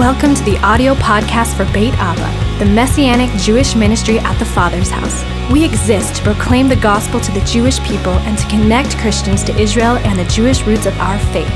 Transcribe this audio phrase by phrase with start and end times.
[0.00, 4.88] Welcome to the audio podcast for Beit Abba, the messianic Jewish ministry at the Father's
[4.88, 5.22] house.
[5.52, 9.54] We exist to proclaim the gospel to the Jewish people and to connect Christians to
[9.60, 11.52] Israel and the Jewish roots of our faith.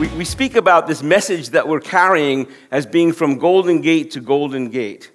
[0.00, 4.20] We, we speak about this message that we're carrying as being from Golden Gate to
[4.20, 5.12] Golden Gate.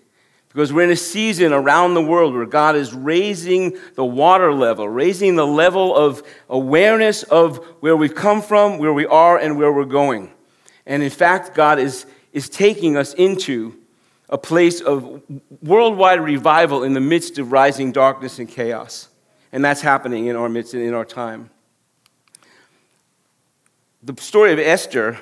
[0.48, 4.88] Because we're in a season around the world where God is raising the water level,
[4.88, 9.74] raising the level of awareness of where we've come from, where we are, and where
[9.74, 10.33] we're going.
[10.86, 13.76] And in fact, God is, is taking us into
[14.30, 15.22] a place of
[15.62, 19.10] worldwide revival in the midst of rising darkness and chaos.
[19.52, 21.50] And that's happening in our midst and in our time.
[24.02, 25.20] The story of Esther,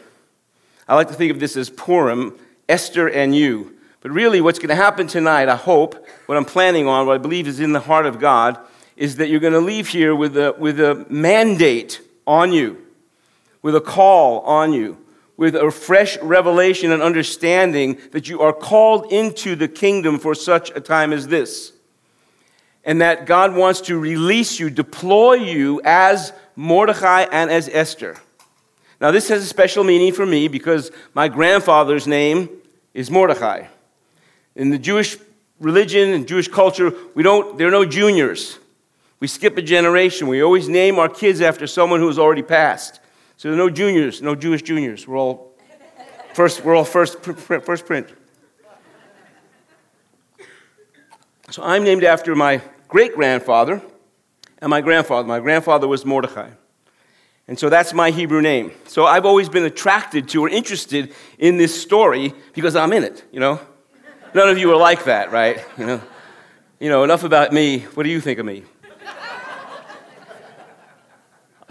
[0.88, 3.76] I like to think of this as Purim, Esther and you.
[4.00, 7.18] But really, what's going to happen tonight, I hope, what I'm planning on, what I
[7.20, 8.58] believe is in the heart of God,
[8.96, 12.84] is that you're going to leave here with a, with a mandate on you,
[13.62, 14.98] with a call on you,
[15.42, 20.70] with a fresh revelation and understanding that you are called into the kingdom for such
[20.76, 21.74] a time as this.
[22.86, 28.18] And that God wants to release you, deploy you as Mordecai and as Esther.
[29.00, 32.48] Now, this has a special meaning for me because my grandfather's name
[32.94, 33.66] is Mordecai.
[34.56, 35.18] In the Jewish
[35.60, 38.60] religion and Jewish culture, we don't, there are no juniors.
[39.20, 40.28] We skip a generation.
[40.28, 43.00] We always name our kids after someone who has already passed.
[43.42, 45.08] So no juniors, no Jewish juniors.
[45.08, 45.56] We're all
[46.36, 48.08] first, we're all first, first print.
[51.50, 53.82] So I'm named after my great grandfather
[54.60, 55.28] and my grandfather.
[55.28, 56.52] My grandfather was Mordecai.
[57.48, 58.74] And so that's my Hebrew name.
[58.86, 63.26] So I've always been attracted to or interested in this story because I'm in it,
[63.32, 63.60] you know?
[64.36, 65.66] None of you are like that, right?
[65.80, 66.02] You know,
[66.80, 67.80] you know enough about me.
[67.96, 68.66] What do you think of me?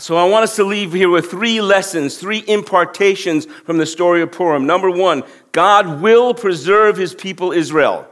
[0.00, 4.22] So I want us to leave here with three lessons, three impartations from the story
[4.22, 4.66] of Purim.
[4.66, 8.06] Number one, God will preserve his people Israel.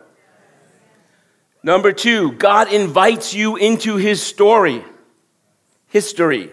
[1.63, 4.85] Number two, God invites you into his story,
[5.87, 6.53] history.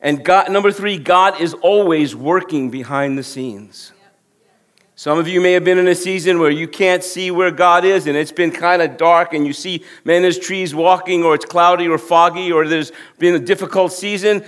[0.00, 3.92] And God, number three, God is always working behind the scenes.
[5.02, 7.84] Some of you may have been in a season where you can't see where God
[7.84, 11.34] is, and it's been kind of dark, and you see men as trees walking, or
[11.34, 14.44] it's cloudy or foggy, or there's been a difficult season.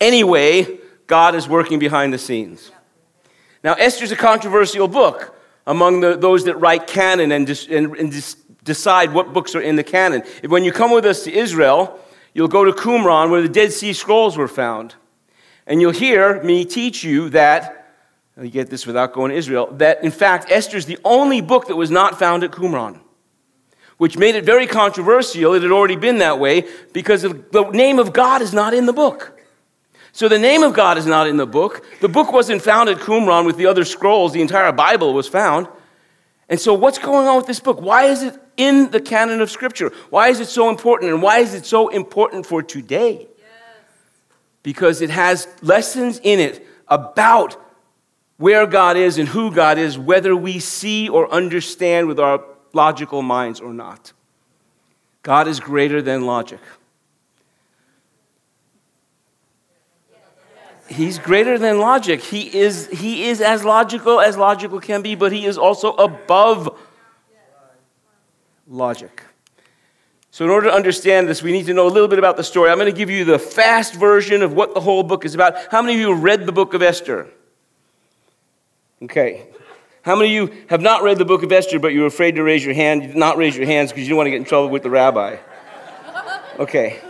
[0.00, 2.72] Anyway, God is working behind the scenes.
[3.62, 8.34] Now, Esther's a controversial book among the, those that write canon and, and, and dis,
[8.64, 10.24] decide what books are in the canon.
[10.44, 11.96] When you come with us to Israel,
[12.34, 14.96] you'll go to Qumran, where the Dead Sea Scrolls were found.
[15.64, 17.81] And you'll hear me teach you that
[18.40, 21.66] you get this without going to Israel, that in fact Esther is the only book
[21.66, 23.00] that was not found at Qumran,
[23.98, 25.54] which made it very controversial.
[25.54, 28.92] It had already been that way because the name of God is not in the
[28.92, 29.38] book.
[30.12, 31.84] So the name of God is not in the book.
[32.00, 34.32] The book wasn't found at Qumran with the other scrolls.
[34.32, 35.68] The entire Bible was found.
[36.50, 37.80] And so what's going on with this book?
[37.80, 39.90] Why is it in the canon of Scripture?
[40.10, 41.12] Why is it so important?
[41.12, 43.26] And why is it so important for today?
[43.38, 43.48] Yes.
[44.62, 47.56] Because it has lessons in it about
[48.42, 52.42] where God is and who God is, whether we see or understand with our
[52.72, 54.12] logical minds or not.
[55.22, 56.58] God is greater than logic.
[60.88, 62.20] He's greater than logic.
[62.20, 66.76] He is, he is as logical as logical can be, but he is also above
[68.66, 69.22] logic.
[70.32, 72.42] So, in order to understand this, we need to know a little bit about the
[72.42, 72.70] story.
[72.70, 75.54] I'm going to give you the fast version of what the whole book is about.
[75.70, 77.30] How many of you read the book of Esther?
[79.02, 79.46] Okay.
[80.02, 82.42] How many of you have not read the book of Esther, but you're afraid to
[82.42, 83.14] raise your hand?
[83.16, 85.38] Not raise your hands because you don't want to get in trouble with the rabbi.
[86.58, 87.00] Okay.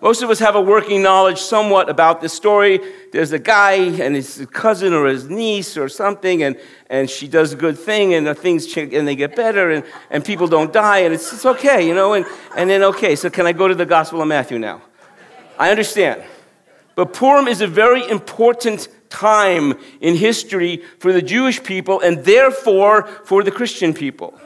[0.00, 2.78] Most of us have a working knowledge somewhat about this story.
[3.12, 6.56] There's a guy and his cousin or his niece or something, and,
[6.88, 9.84] and she does a good thing, and the things change, and they get better, and,
[10.10, 12.12] and people don't die, and it's, it's okay, you know?
[12.12, 12.26] And,
[12.56, 14.82] and then, okay, so can I go to the Gospel of Matthew now?
[15.58, 16.22] I understand.
[16.94, 23.06] But Purim is a very important time in history for the Jewish people and therefore
[23.24, 24.38] for the Christian people.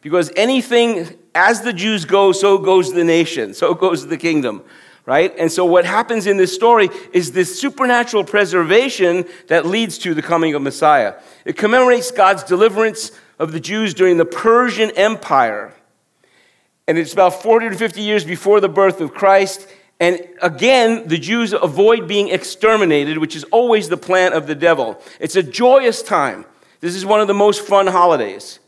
[0.00, 4.62] Because anything, as the Jews go, so goes the nation, so goes the kingdom,
[5.04, 5.32] right?
[5.38, 10.22] And so what happens in this story is this supernatural preservation that leads to the
[10.22, 11.14] coming of Messiah.
[11.44, 15.74] It commemorates God's deliverance of the Jews during the Persian Empire.
[16.88, 19.68] And it's about 40 to 50 years before the birth of Christ.
[19.98, 25.00] And again, the Jews avoid being exterminated, which is always the plan of the devil.
[25.20, 26.44] It's a joyous time.
[26.80, 28.58] This is one of the most fun holidays.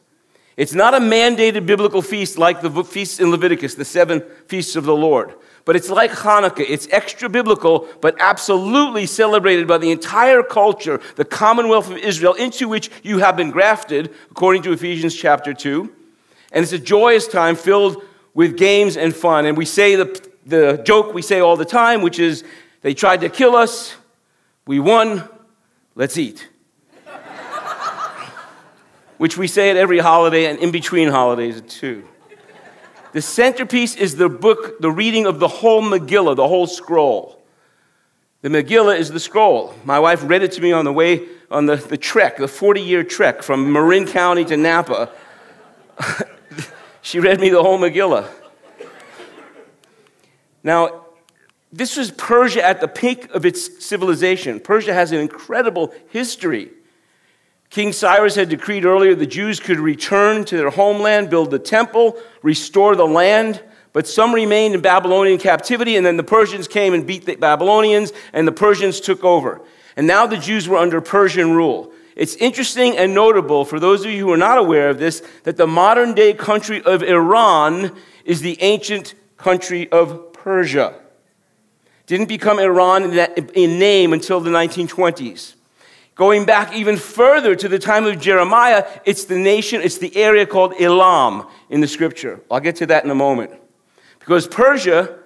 [0.57, 4.85] It's not a mandated biblical feast like the feasts in Leviticus, the seven feasts of
[4.85, 5.35] the Lord.
[5.65, 6.65] but it's like Hanukkah.
[6.67, 12.69] It's extra biblical, but absolutely celebrated by the entire culture, the commonwealth of Israel, into
[12.69, 15.93] which you have been grafted, according to Ephesians chapter 2.
[16.53, 18.03] And it's a joyous time filled
[18.33, 19.45] with games and fun.
[19.45, 22.43] And we say the, the joke we say all the time, which is
[22.81, 23.95] they tried to kill us,
[24.67, 25.29] we won,
[25.95, 26.49] let's eat.
[29.19, 32.09] which we say at every holiday and in between holidays too.
[33.13, 37.43] The centerpiece is the book, the reading of the whole Megillah, the whole scroll.
[38.43, 39.75] The Megillah is the scroll.
[39.85, 42.81] My wife read it to me on the way, on the, the trek, the 40
[42.81, 45.11] year trek from Marin County to Napa.
[47.03, 48.29] she read me the whole Megillah.
[50.69, 51.07] Now,
[51.73, 54.61] this was Persia at the peak of its civilization.
[54.61, 56.69] Persia has an incredible history.
[57.71, 62.19] King Cyrus had decreed earlier the Jews could return to their homeland, build the temple,
[62.43, 63.63] restore the land,
[63.95, 68.13] but some remained in Babylonian captivity, and then the Persians came and beat the Babylonians,
[68.35, 69.63] and the Persians took over.
[69.97, 71.95] And now the Jews were under Persian rule.
[72.15, 75.57] It's interesting and notable for those of you who are not aware of this that
[75.57, 80.95] the modern day country of Iran is the ancient country of Persia.
[82.07, 85.57] Didn't become Iran in, name until the 1920s.
[86.15, 90.47] Going back even further to the time of Jeremiah, it's the nation, it's the area
[90.47, 92.41] called Elam in the scripture.
[92.51, 93.51] I'll get to that in a moment.
[94.21, 95.19] Because Persia,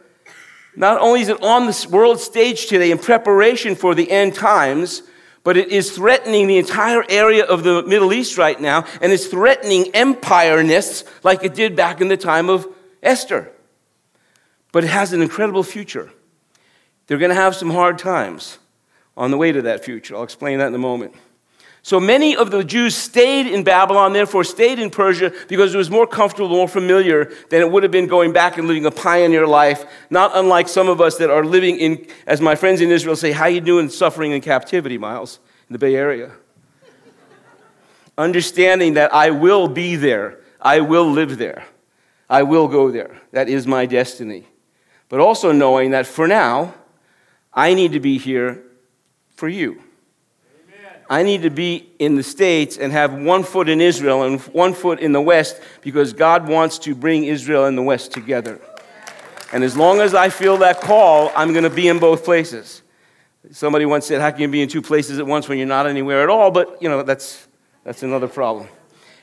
[0.74, 5.02] not only is it on the world stage today in preparation for the end times,
[5.44, 9.26] but it is threatening the entire area of the Middle East right now, and it's
[9.26, 12.66] threatening empireness like it did back in the time of
[13.04, 13.52] Esther.
[14.72, 16.10] But it has an incredible future.
[17.06, 18.58] They're going to have some hard times
[19.16, 20.16] on the way to that future.
[20.16, 21.14] I'll explain that in a moment.
[21.84, 25.90] So many of the Jews stayed in Babylon, therefore stayed in Persia because it was
[25.90, 29.48] more comfortable, more familiar than it would have been going back and living a pioneer
[29.48, 33.16] life, not unlike some of us that are living in, as my friends in Israel
[33.16, 36.30] say, how you doing suffering in captivity, Myles, in the Bay Area?
[38.16, 41.64] Understanding that I will be there, I will live there,
[42.30, 43.20] I will go there.
[43.32, 44.46] That is my destiny.
[45.12, 46.72] But also knowing that for now,
[47.52, 48.62] I need to be here
[49.36, 49.82] for you.
[51.10, 54.72] I need to be in the States and have one foot in Israel and one
[54.72, 58.58] foot in the West because God wants to bring Israel and the West together.
[59.52, 62.80] And as long as I feel that call, I'm going to be in both places.
[63.50, 65.86] Somebody once said, How can you be in two places at once when you're not
[65.86, 66.50] anywhere at all?
[66.50, 67.46] But, you know, that's,
[67.84, 68.66] that's another problem.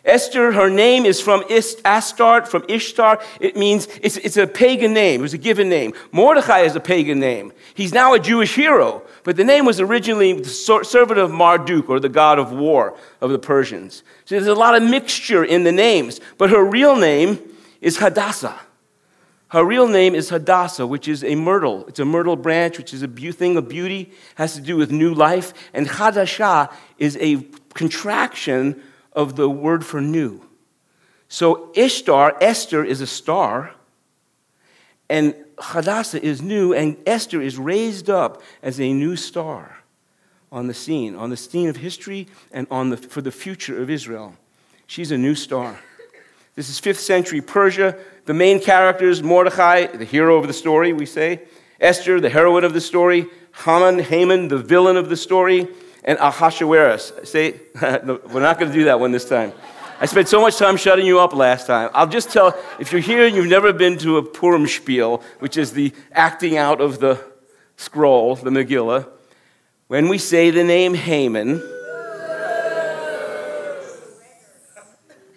[0.06, 3.22] Esther, her name is from Astarte, from Ishtar.
[3.40, 5.20] It means it's, it's a pagan name.
[5.20, 5.94] It was a given name.
[6.12, 7.52] Mordecai is a pagan name.
[7.74, 12.00] He's now a Jewish hero, but the name was originally the servant of Marduk, or
[12.00, 14.04] the god of war of the Persians.
[14.26, 17.40] So there's a lot of mixture in the names, but her real name
[17.82, 18.60] is Hadassah.
[19.50, 21.88] Her real name is Hadassah, which is a myrtle.
[21.88, 25.14] It's a myrtle branch, which is a thing of beauty, has to do with new
[25.14, 25.54] life.
[25.74, 26.70] And Hadassah
[27.00, 28.82] is a contraction
[29.14, 30.42] of the word for new.
[31.28, 33.72] So Ishtar, Esther, is a star,
[35.10, 39.78] and Hadassah is new, and Esther is raised up as a new star
[40.52, 43.90] on the scene, on the scene of history and on the, for the future of
[43.90, 44.36] Israel.
[44.88, 45.80] She's a new star.
[46.56, 47.98] This is 5th century Persia.
[48.26, 51.42] The main characters Mordecai, the hero of the story, we say,
[51.80, 53.28] Esther, the heroine of the story,
[53.64, 55.68] Haman, Haman, the villain of the story,
[56.04, 57.14] and Ahasuerus.
[57.24, 59.54] Say, we're not going to do that one this time.
[60.02, 61.90] I spent so much time shutting you up last time.
[61.94, 65.58] I'll just tell if you're here and you've never been to a Purim spiel, which
[65.58, 67.22] is the acting out of the
[67.76, 69.10] scroll, the Megillah,
[69.88, 71.62] when we say the name Haman,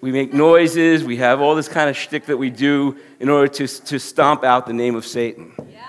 [0.01, 3.49] we make noises, we have all this kind of shtick that we do in order
[3.49, 5.53] to, to stomp out the name of Satan.
[5.71, 5.89] Yeah.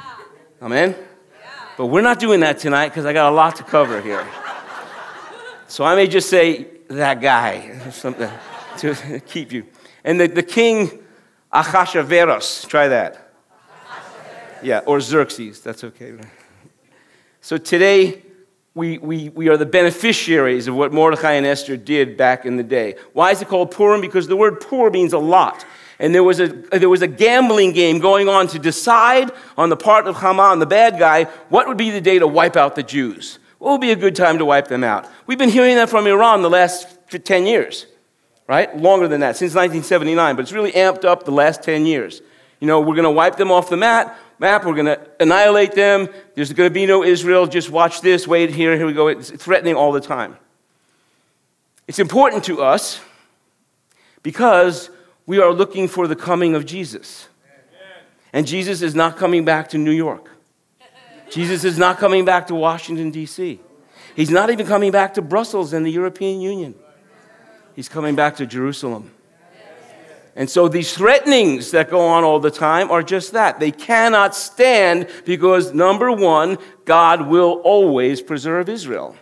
[0.62, 0.96] Amen?
[0.96, 1.50] Yeah.
[1.78, 4.26] But we're not doing that tonight because I got a lot to cover here.
[5.74, 8.30] So I may just say, that guy, something
[8.78, 9.66] to keep you.
[10.04, 11.00] And the, the king,
[11.52, 13.34] Achashverosh, try that.
[14.62, 16.14] Yeah, or Xerxes, that's okay.
[17.42, 18.22] So today,
[18.76, 22.64] we, we, we are the beneficiaries of what Mordecai and Esther did back in the
[22.64, 22.94] day.
[23.14, 24.00] Why is it called Purim?
[24.00, 25.66] Because the word Pur means a lot.
[25.98, 29.78] And there was a, there was a gambling game going on to decide on the
[29.78, 32.84] part of Haman, the bad guy, what would be the day to wipe out the
[32.84, 33.40] Jews.
[33.64, 35.08] Would be a good time to wipe them out?
[35.26, 37.86] We've been hearing that from Iran the last 10 years,
[38.46, 38.76] right?
[38.78, 42.22] Longer than that, since 1979, but it's really amped up the last 10 years.
[42.60, 45.74] You know, we're going to wipe them off the mat, map we're going to annihilate
[45.74, 46.10] them.
[46.36, 47.48] There's going to be no Israel.
[47.48, 49.08] Just watch this, wait here, here we go.
[49.08, 50.36] It's threatening all the time.
[51.88, 53.00] It's important to us
[54.24, 54.90] because
[55.26, 57.30] we are looking for the coming of Jesus.
[58.34, 60.33] And Jesus is not coming back to New York.
[61.34, 63.60] Jesus is not coming back to Washington, D.C.
[64.16, 66.76] He's not even coming back to Brussels and the European Union.
[67.76, 69.12] He's coming back to Jerusalem.
[70.36, 73.60] And so these threatenings that go on all the time are just that.
[73.60, 79.16] They cannot stand because, number one, God will always preserve Israel.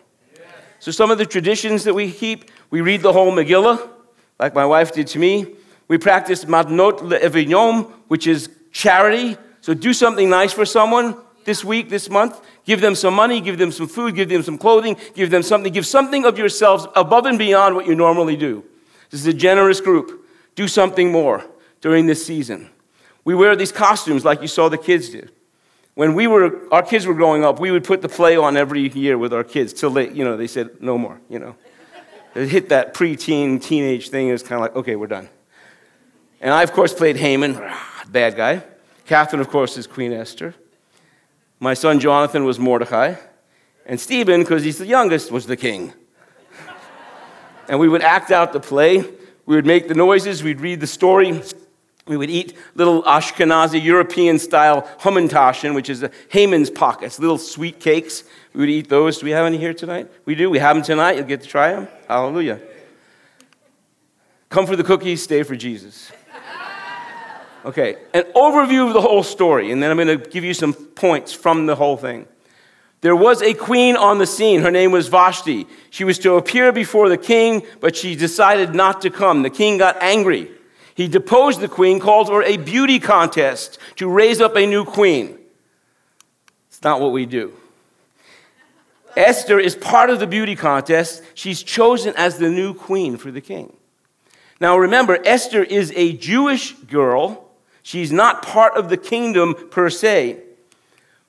[0.79, 3.89] So, some of the traditions that we keep, we read the whole Megillah,
[4.37, 5.55] like my wife did to me.
[5.87, 9.37] We practice Matanot La'evyonim, which is charity.
[9.61, 11.15] So, do something nice for someone
[11.45, 12.41] this week, this month.
[12.65, 15.71] Give them some money, give them some food, give them some clothing, give them something.
[15.71, 18.63] Give something of yourselves above and beyond what you normally do.
[19.09, 20.25] This is a generous group.
[20.55, 21.45] Do something more
[21.81, 22.69] during this season.
[23.23, 25.31] We wear these costumes like you saw the kids did.
[25.95, 28.89] When we were, our kids were growing up, we would put the play on every
[28.89, 31.55] year with our kids till they, you know, they said no more, you know.
[32.33, 34.29] It hit that preteen, teenage thing.
[34.29, 35.27] It was kind of like, okay, we're done.
[36.39, 37.61] And I, of course, played Haman,
[38.07, 38.63] bad guy.
[39.05, 40.55] Catherine, of course, is Queen Esther.
[41.61, 43.13] My son Jonathan was Mordecai.
[43.85, 45.93] And Stephen, because he's the youngest, was the king.
[47.69, 49.05] and we would act out the play.
[49.45, 50.41] We would make the noises.
[50.41, 51.43] We'd read the story.
[52.07, 58.23] We would eat little Ashkenazi European style Hamantaschen, which is Haman's pockets, little sweet cakes.
[58.55, 59.19] We would eat those.
[59.19, 60.09] Do we have any here tonight?
[60.25, 60.49] We do.
[60.49, 61.17] We have them tonight.
[61.17, 61.87] You'll get to try them.
[62.07, 62.59] Hallelujah.
[64.49, 66.11] Come for the cookies, stay for Jesus.
[67.63, 70.73] Okay, an overview of the whole story, and then I'm going to give you some
[70.73, 72.25] points from the whole thing.
[73.01, 74.61] There was a queen on the scene.
[74.61, 75.67] Her name was Vashti.
[75.89, 79.43] She was to appear before the king, but she decided not to come.
[79.43, 80.51] The king got angry.
[80.95, 85.37] He deposed the queen, called for a beauty contest to raise up a new queen.
[86.69, 87.53] It's not what we do.
[89.15, 91.23] Esther is part of the beauty contest.
[91.33, 93.75] She's chosen as the new queen for the king.
[94.59, 97.50] Now remember, Esther is a Jewish girl
[97.83, 100.41] She's not part of the kingdom per se.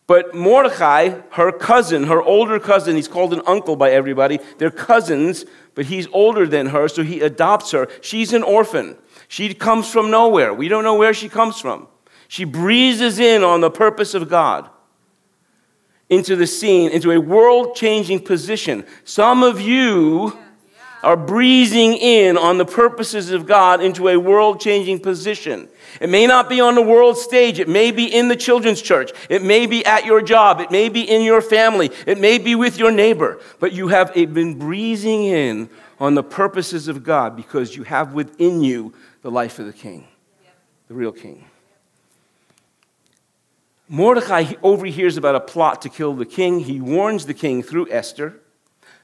[0.06, 4.40] But Mordecai, her cousin, her older cousin, he's called an uncle by everybody.
[4.58, 7.88] They're cousins, but he's older than her, so he adopts her.
[8.00, 8.96] She's an orphan.
[9.28, 10.52] She comes from nowhere.
[10.52, 11.88] We don't know where she comes from.
[12.28, 14.68] She breezes in on the purpose of God
[16.10, 18.84] into the scene, into a world changing position.
[19.04, 20.36] Some of you
[21.02, 25.68] are breezing in on the purposes of God into a world changing position.
[26.00, 27.58] It may not be on the world stage.
[27.58, 29.10] It may be in the children's church.
[29.28, 30.60] It may be at your job.
[30.60, 31.90] It may be in your family.
[32.06, 33.40] It may be with your neighbor.
[33.58, 35.68] But you have been breezing in
[35.98, 40.06] on the purposes of God because you have within you the life of the king,
[40.88, 41.44] the real king.
[43.88, 46.60] Mordecai overhears about a plot to kill the king.
[46.60, 48.40] He warns the king through Esther.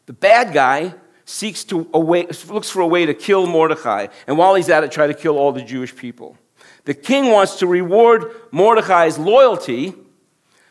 [0.07, 0.95] The bad guy
[1.29, 5.07] seeks to looks for a way to kill Mordecai, and while he's at it, try
[5.07, 6.39] to kill all the Jewish people.
[6.87, 9.95] The king wants to reward Mordecai's loyalty,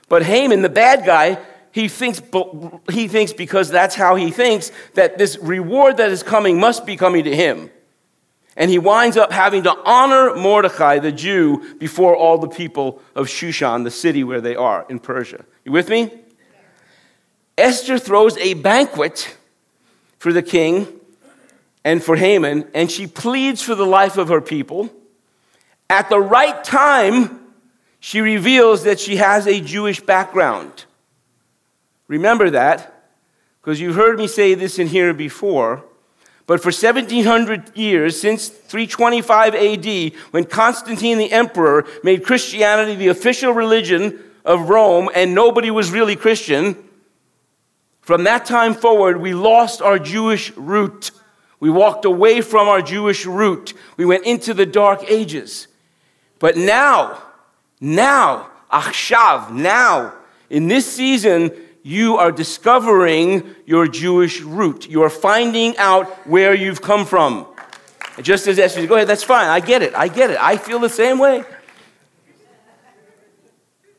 [0.09, 1.37] but Haman, the bad guy,
[1.71, 2.19] he thinks,
[2.91, 6.97] he thinks because that's how he thinks that this reward that is coming must be
[6.97, 7.69] coming to him.
[8.55, 13.27] And he winds up having to honor Mordecai, the Jew, before all the people of
[13.27, 15.45] Shushan, the city where they are in Persia.
[15.63, 16.11] You with me?
[17.55, 19.36] Esther throws a banquet
[20.17, 20.87] for the king
[21.83, 24.89] and for Haman, and she pleads for the life of her people.
[25.89, 27.39] At the right time,
[27.99, 30.85] she reveals that she has a Jewish background.
[32.07, 33.09] Remember that,
[33.61, 35.83] because you've heard me say this in here before.
[36.45, 43.51] But for 1700 years, since 325 AD, when Constantine the emperor made Christianity the official
[43.51, 46.77] religion of Rome and nobody was really Christian,
[48.07, 51.11] from that time forward, we lost our Jewish root.
[51.59, 53.73] We walked away from our Jewish root.
[53.97, 55.67] We went into the dark ages.
[56.39, 57.21] But now,
[57.81, 60.13] now, achshav, now,
[60.49, 61.51] in this season,
[61.83, 64.87] you are discovering your Jewish root.
[64.87, 67.45] You are finding out where you've come from.
[68.21, 69.49] Just as Esther, go ahead, that's fine.
[69.49, 69.93] I get it.
[69.93, 70.37] I get it.
[70.39, 71.43] I feel the same way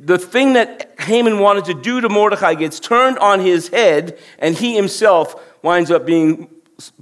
[0.01, 4.57] the thing that Haman wanted to do to Mordecai gets turned on his head, and
[4.57, 6.49] he himself winds up being,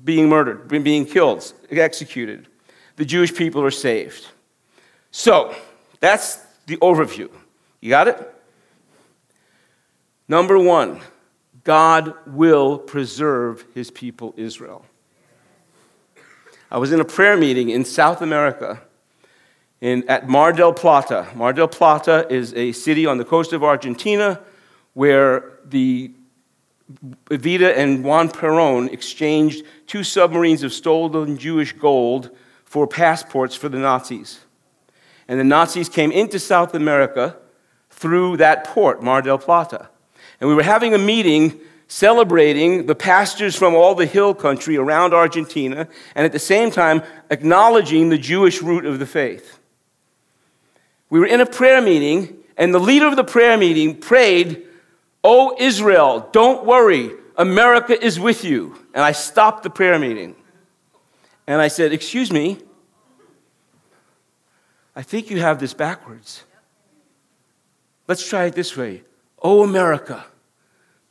[0.03, 2.49] being murdered, being killed, executed.
[2.97, 4.27] The Jewish people are saved.
[5.11, 5.55] So,
[6.01, 6.37] that's
[6.67, 7.31] the overview.
[7.81, 8.35] You got it?
[10.29, 11.01] Number one,
[11.65, 14.87] God will preserve his people Israel.
[16.71, 18.83] I was in a prayer meeting in South America
[19.87, 21.29] in, at Mar del Plata.
[21.37, 24.41] Mar del Plata is a city on the coast of Argentina
[24.95, 26.11] where the
[27.27, 32.31] Evita and Juan Perón exchanged two submarines of stolen Jewish gold
[32.65, 34.41] for passports for the Nazis.
[35.29, 37.37] And the Nazis came into South America
[37.91, 39.89] through that port, Mar del Plata.
[40.41, 45.15] And we were having a meeting celebrating the pastors from all the hill country around
[45.15, 49.56] Argentina, and at the same time acknowledging the Jewish root of the faith.
[51.17, 54.67] We were in a prayer meeting, and the leader of the prayer meeting prayed,
[55.25, 58.77] Oh, Israel, don't worry, America is with you.
[58.93, 60.37] And I stopped the prayer meeting.
[61.47, 62.59] And I said, Excuse me,
[64.95, 66.45] I think you have this backwards.
[68.07, 69.03] Let's try it this way.
[69.41, 70.27] Oh, America,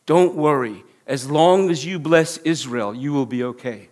[0.06, 0.84] don't worry.
[1.08, 3.90] As long as you bless Israel, you will be okay.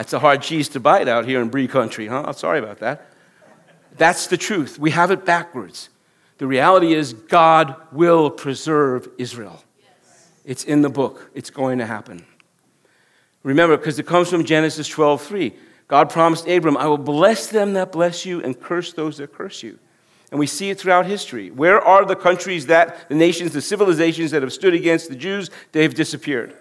[0.00, 2.32] That's a hard cheese to bite out here in Brie country, huh?
[2.32, 3.12] Sorry about that.
[3.98, 4.78] That's the truth.
[4.78, 5.90] We have it backwards.
[6.38, 9.62] The reality is, God will preserve Israel.
[10.42, 12.24] It's in the book, it's going to happen.
[13.42, 15.54] Remember, because it comes from Genesis 12 3.
[15.86, 19.62] God promised Abram, I will bless them that bless you and curse those that curse
[19.62, 19.78] you.
[20.30, 21.50] And we see it throughout history.
[21.50, 25.50] Where are the countries that, the nations, the civilizations that have stood against the Jews?
[25.72, 26.56] They've disappeared.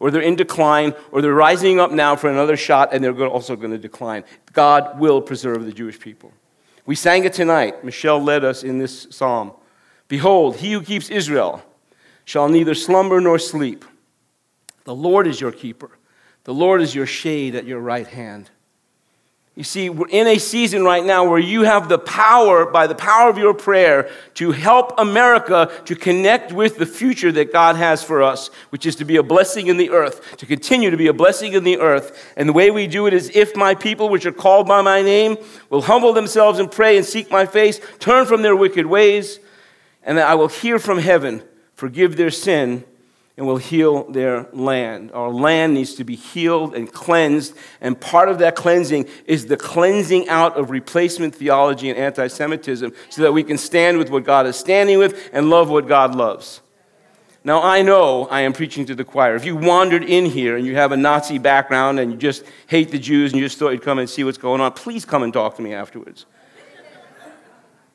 [0.00, 3.56] Or they're in decline, or they're rising up now for another shot, and they're also
[3.56, 4.24] going to decline.
[4.52, 6.32] God will preserve the Jewish people.
[6.86, 7.84] We sang it tonight.
[7.84, 9.52] Michelle led us in this psalm.
[10.08, 11.62] Behold, he who keeps Israel
[12.24, 13.84] shall neither slumber nor sleep.
[14.84, 15.90] The Lord is your keeper,
[16.44, 18.50] the Lord is your shade at your right hand.
[19.56, 22.94] You see, we're in a season right now where you have the power, by the
[22.96, 28.02] power of your prayer, to help America to connect with the future that God has
[28.02, 31.06] for us, which is to be a blessing in the earth, to continue to be
[31.06, 32.34] a blessing in the earth.
[32.36, 35.02] And the way we do it is if my people, which are called by my
[35.02, 35.36] name,
[35.70, 39.38] will humble themselves and pray and seek my face, turn from their wicked ways,
[40.02, 41.44] and that I will hear from heaven,
[41.76, 42.82] forgive their sin,
[43.36, 45.10] and will heal their land.
[45.12, 49.56] Our land needs to be healed and cleansed, and part of that cleansing is the
[49.56, 54.24] cleansing out of replacement theology and anti Semitism so that we can stand with what
[54.24, 56.60] God is standing with and love what God loves.
[57.46, 59.34] Now, I know I am preaching to the choir.
[59.34, 62.90] If you wandered in here and you have a Nazi background and you just hate
[62.90, 65.22] the Jews and you just thought you'd come and see what's going on, please come
[65.22, 66.24] and talk to me afterwards.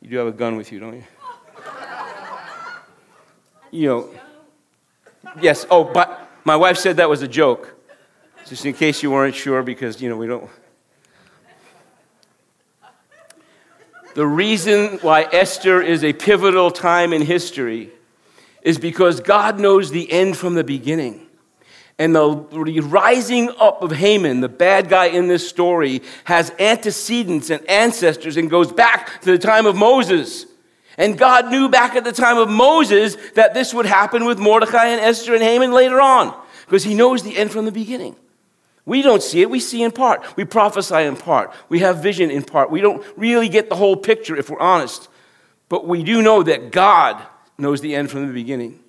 [0.02, 1.04] You do have a gun with you, don't you?
[3.72, 4.10] You know,
[5.42, 5.66] Yes.
[5.70, 7.76] Oh, but my wife said that was a joke.
[8.48, 10.50] Just in case you weren't sure, because, you know, we don't.
[14.16, 17.92] The reason why Esther is a pivotal time in history
[18.62, 21.28] is because God knows the end from the beginning.
[21.98, 27.70] And the rising up of Haman, the bad guy in this story, has antecedents and
[27.70, 30.46] ancestors and goes back to the time of Moses.
[31.00, 34.88] And God knew back at the time of Moses that this would happen with Mordecai
[34.88, 38.18] and Esther and Haman later on, because he knows the end from the beginning.
[38.86, 40.36] We don't see it, we see in part.
[40.36, 41.54] We prophesy in part.
[41.70, 42.70] We have vision in part.
[42.70, 45.08] We don't really get the whole picture if we're honest.
[45.70, 47.26] But we do know that God
[47.58, 48.80] knows the end from the beginning.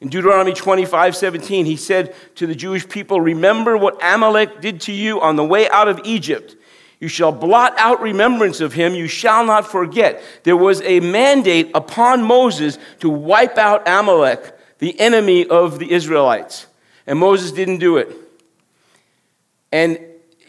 [0.00, 4.92] In Deuteronomy 25, 17, he said to the Jewish people, Remember what Amalek did to
[4.92, 6.56] you on the way out of Egypt
[7.02, 8.94] you shall blot out remembrance of him.
[8.94, 10.22] You shall not forget.
[10.44, 16.68] There was a mandate upon Moses to wipe out Amalek, the enemy of the Israelites.
[17.04, 18.08] And Moses didn't do it.
[19.72, 19.98] And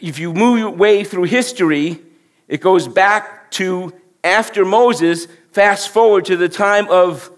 [0.00, 2.00] if you move your way through history,
[2.46, 7.32] it goes back to after Moses, fast forward to the time of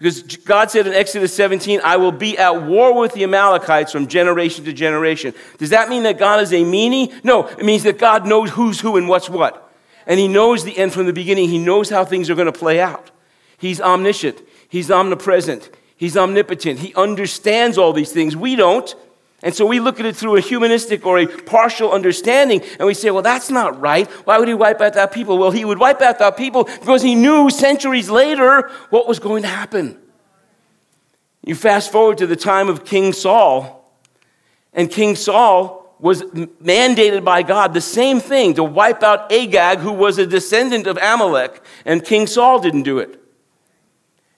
[0.00, 4.06] because God said in Exodus 17, I will be at war with the Amalekites from
[4.06, 5.34] generation to generation.
[5.58, 7.22] Does that mean that God is a meanie?
[7.22, 9.70] No, it means that God knows who's who and what's what.
[10.06, 11.50] And He knows the end from the beginning.
[11.50, 13.10] He knows how things are going to play out.
[13.58, 16.78] He's omniscient, He's omnipresent, He's omnipotent.
[16.78, 18.34] He understands all these things.
[18.34, 18.94] We don't.
[19.42, 22.92] And so we look at it through a humanistic or a partial understanding, and we
[22.92, 24.06] say, well, that's not right.
[24.26, 25.38] Why would he wipe out that people?
[25.38, 29.42] Well, he would wipe out that people because he knew centuries later what was going
[29.42, 29.98] to happen.
[31.42, 33.90] You fast forward to the time of King Saul,
[34.74, 39.92] and King Saul was mandated by God the same thing to wipe out Agag, who
[39.92, 43.19] was a descendant of Amalek, and King Saul didn't do it.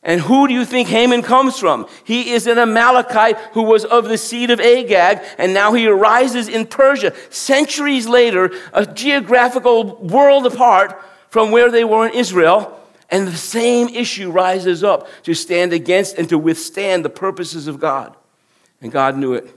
[0.05, 1.87] And who do you think Haman comes from?
[2.03, 6.49] He is an Amalekite who was of the seed of Agag, and now he arises
[6.49, 12.79] in Persia, centuries later, a geographical world apart from where they were in Israel.
[13.11, 17.79] And the same issue rises up to stand against and to withstand the purposes of
[17.79, 18.17] God.
[18.81, 19.49] And God knew it.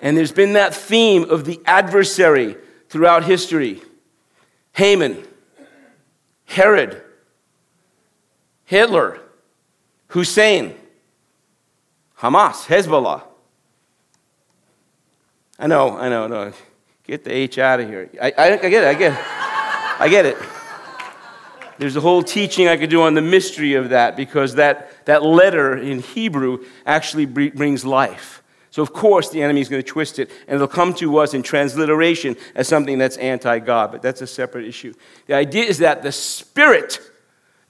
[0.00, 2.56] And there's been that theme of the adversary
[2.88, 3.82] throughout history
[4.72, 5.22] Haman,
[6.46, 7.02] Herod,
[8.64, 9.20] Hitler,
[10.14, 10.76] Hussein,
[12.20, 13.24] Hamas, Hezbollah.
[15.58, 16.52] I know, I know, no.
[17.02, 18.08] Get the H out of here.
[18.22, 19.18] I, I, I get it, I get it.
[19.98, 20.36] I get it.
[21.78, 25.24] There's a whole teaching I could do on the mystery of that because that, that
[25.24, 28.40] letter in Hebrew actually brings life.
[28.70, 31.34] So, of course, the enemy is going to twist it, and it'll come to us
[31.34, 34.94] in transliteration as something that's anti God, but that's a separate issue.
[35.26, 37.00] The idea is that the spirit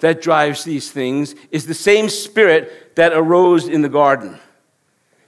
[0.04, 4.38] that drives these things is the same spirit that arose in the garden.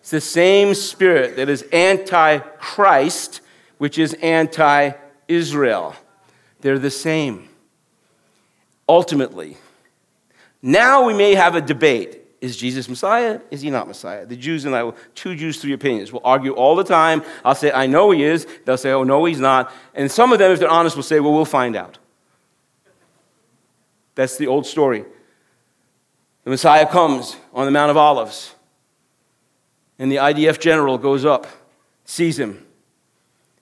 [0.01, 3.41] It's the same spirit that is anti Christ,
[3.79, 4.93] which is anti
[5.29, 5.95] Israel.
[6.61, 7.49] They're the same
[8.87, 9.57] ultimately.
[10.61, 12.21] Now we may have a debate.
[12.43, 13.41] Is Jesus Messiah?
[13.51, 14.27] Is he not Messiah?
[14.27, 16.13] The Jews and I, will, two Jews, three opinions.
[16.13, 17.23] We'll argue all the time.
[17.47, 18.47] I'll say, I know he is.
[18.67, 19.73] They'll say, oh, no, he's not.
[19.95, 21.97] And some of them, if they're honest, will say, well, we'll find out.
[24.17, 25.05] That's the old story.
[26.43, 28.55] The Messiah comes on the Mount of Olives,
[29.99, 31.47] and the IDF general goes up,
[32.05, 32.67] sees him,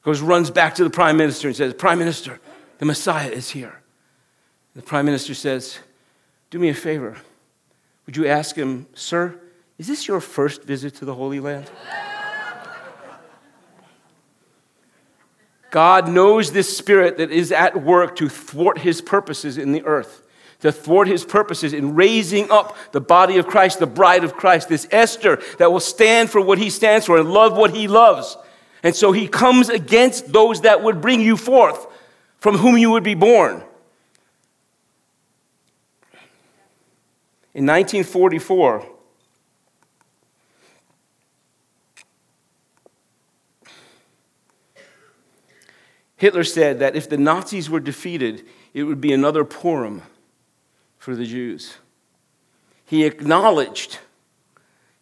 [0.03, 2.41] goes, runs back to the prime minister and says, Prime Minister,
[2.79, 3.83] the Messiah is here.
[4.75, 5.79] The prime minister says,
[6.51, 7.17] Do me a favor.
[8.07, 9.39] Would you ask him, Sir,
[9.79, 11.71] is this your first visit to the Holy Land?
[15.71, 20.24] God knows this spirit that is at work to thwart his purposes in the earth,
[20.65, 24.71] to thwart his purposes in raising up the body of Christ, the bride of Christ,
[24.71, 28.39] this Esther that will stand for what he stands for and love what he loves.
[28.83, 31.87] And so he comes against those that would bring you forth,
[32.39, 33.63] from whom you would be born.
[37.53, 38.87] In 1944,
[46.17, 50.01] Hitler said that if the Nazis were defeated, it would be another Purim
[51.05, 51.75] for the Jews.
[52.87, 53.99] He acknowledged,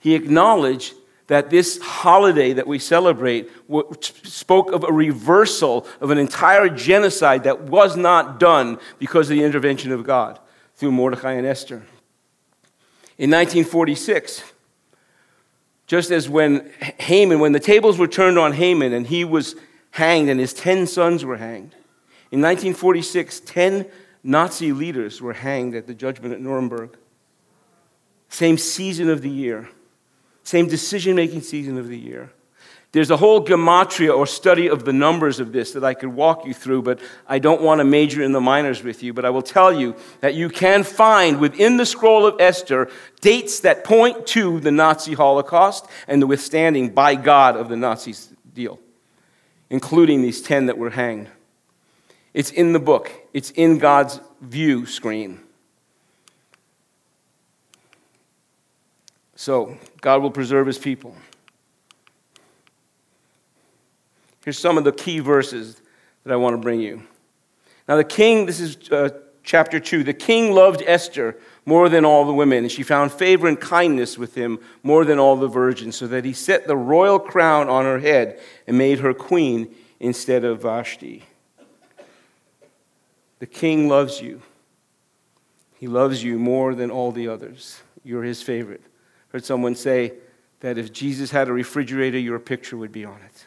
[0.00, 0.94] he acknowledged
[1.28, 3.48] that this holiday that we celebrate
[4.00, 9.44] spoke of a reversal of an entire genocide that was not done because of the
[9.44, 10.40] intervention of God
[10.74, 11.86] through Mordecai and Esther.
[13.16, 14.42] In 1946,
[15.86, 19.54] just as when Haman, when the tables were turned on Haman and he was
[19.92, 21.76] hanged and his 10 sons were hanged,
[22.32, 23.86] in 1946, 10
[24.24, 26.96] Nazi leaders were hanged at the judgment at Nuremberg.
[28.28, 29.68] Same season of the year,
[30.42, 32.30] same decision making season of the year.
[32.92, 36.44] There's a whole gematria or study of the numbers of this that I could walk
[36.44, 39.14] you through, but I don't want to major in the minors with you.
[39.14, 42.90] But I will tell you that you can find within the scroll of Esther
[43.22, 48.30] dates that point to the Nazi Holocaust and the withstanding by God of the Nazis
[48.52, 48.78] deal,
[49.70, 51.28] including these 10 that were hanged.
[52.34, 55.40] It's in the book, it's in God's view screen.
[59.34, 61.16] So, God will preserve his people.
[64.44, 65.80] Here's some of the key verses
[66.24, 67.02] that I want to bring you.
[67.88, 69.10] Now, the king, this is uh,
[69.42, 70.04] chapter 2.
[70.04, 74.16] The king loved Esther more than all the women, and she found favor and kindness
[74.16, 77.84] with him more than all the virgins, so that he set the royal crown on
[77.84, 81.24] her head and made her queen instead of Vashti.
[83.42, 84.40] The king loves you.
[85.74, 87.82] He loves you more than all the others.
[88.04, 88.82] You're his favorite.
[89.30, 90.12] Heard someone say
[90.60, 93.46] that if Jesus had a refrigerator, your picture would be on it.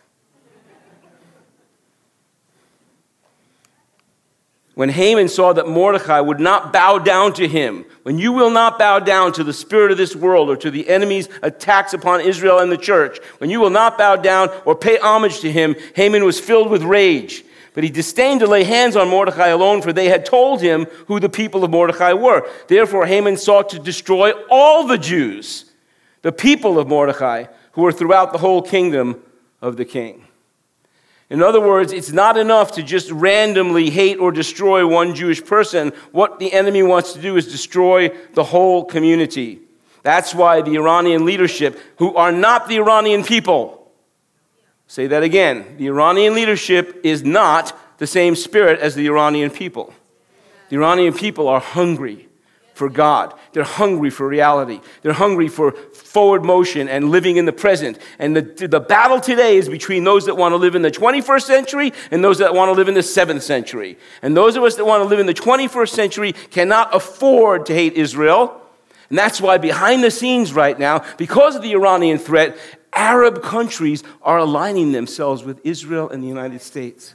[4.73, 8.77] when Haman saw that Mordecai would not bow down to him, when you will not
[8.77, 12.59] bow down to the spirit of this world or to the enemy's attacks upon Israel
[12.59, 16.25] and the church, when you will not bow down or pay homage to him, Haman
[16.25, 17.44] was filled with rage.
[17.75, 21.19] But he disdained to lay hands on Mordecai alone, for they had told him who
[21.19, 22.49] the people of Mordecai were.
[22.69, 25.65] Therefore, Haman sought to destroy all the Jews,
[26.21, 29.21] the people of Mordecai, who were throughout the whole kingdom
[29.61, 30.23] of the king.
[31.29, 35.91] In other words, it's not enough to just randomly hate or destroy one Jewish person.
[36.13, 39.59] What the enemy wants to do is destroy the whole community.
[40.03, 43.84] That's why the Iranian leadership, who are not the Iranian people,
[44.87, 49.93] say that again, the Iranian leadership is not the same spirit as the Iranian people.
[50.69, 52.27] The Iranian people are hungry
[52.75, 53.33] for God.
[53.53, 54.81] They're hungry for reality.
[55.01, 57.97] They're hungry for forward motion and living in the present.
[58.19, 61.43] And the, the battle today is between those that want to live in the 21st
[61.43, 63.97] century and those that want to live in the 7th century.
[64.21, 67.73] And those of us that want to live in the 21st century cannot afford to
[67.73, 68.61] hate Israel.
[69.09, 72.57] And that's why behind the scenes right now, because of the Iranian threat,
[72.95, 77.13] Arab countries are aligning themselves with Israel and the United States.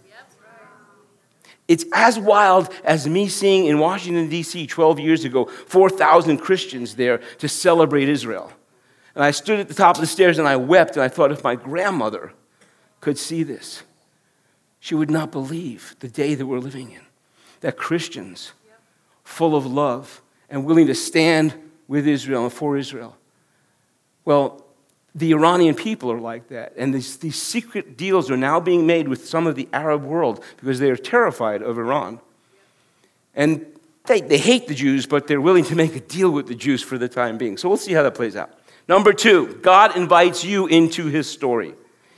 [1.66, 7.18] It's as wild as me seeing in Washington, D.C., 12 years ago, 4,000 Christians there
[7.38, 8.52] to celebrate Israel.
[9.14, 11.30] And I stood at the top of the stairs and I wept and I thought
[11.30, 12.32] if my grandmother
[13.00, 13.82] could see this.
[14.80, 17.02] she would not believe the day that we're living in.
[17.60, 18.52] That Christians,
[19.22, 21.54] full of love and willing to stand
[21.86, 23.16] with Israel and for Israel.
[24.24, 24.64] Well,
[25.14, 26.74] the Iranian people are like that.
[26.76, 30.44] And these, these secret deals are now being made with some of the Arab world
[30.56, 32.20] because they are terrified of Iran.
[33.34, 33.66] And
[34.06, 36.82] they, they hate the Jews, but they're willing to make a deal with the Jews
[36.82, 37.56] for the time being.
[37.56, 38.52] So we'll see how that plays out.
[38.88, 41.74] Number two, God invites you into his story.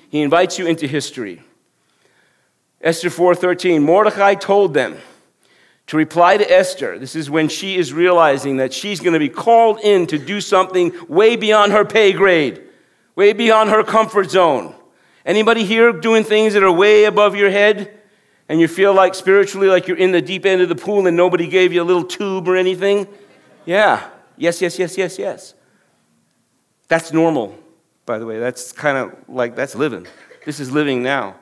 [0.08, 1.42] He invites you into history.
[2.80, 4.96] Esther 4:13 Mordecai told them
[5.86, 6.98] to reply to Esther.
[6.98, 10.40] This is when she is realizing that she's going to be called in to do
[10.40, 12.62] something way beyond her pay grade,
[13.14, 14.74] way beyond her comfort zone.
[15.24, 17.98] Anybody here doing things that are way above your head
[18.48, 21.16] and you feel like spiritually like you're in the deep end of the pool and
[21.16, 23.06] nobody gave you a little tube or anything?
[23.64, 24.08] Yeah.
[24.36, 25.54] Yes, yes, yes, yes, yes.
[26.88, 27.56] That's normal,
[28.04, 28.38] by the way.
[28.38, 30.06] That's kind of like that's living.
[30.44, 31.36] This is living now.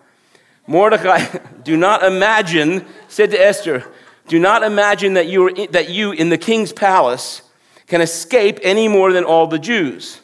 [0.67, 3.91] Mordecai, do not imagine, said to Esther,
[4.29, 7.43] do not imagine that you, are, that you in the king's palace
[7.87, 10.21] can escape any more than all the Jews.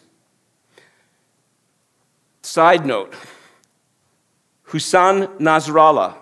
[2.56, 3.12] Side note
[4.62, 6.14] Hussein Nasrallah,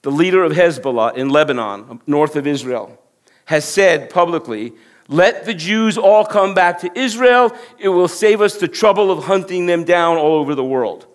[0.00, 2.98] the leader of Hezbollah in Lebanon, north of Israel,
[3.44, 4.72] has said publicly,
[5.08, 7.54] Let the Jews all come back to Israel.
[7.78, 11.06] It will save us the trouble of hunting them down all over the world.